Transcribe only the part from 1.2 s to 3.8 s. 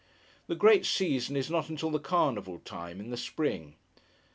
is not until the carnival time—in the spring.